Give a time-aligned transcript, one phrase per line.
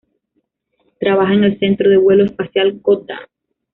[0.99, 3.29] Trabaja en el centro de vuelo espacial Goddard.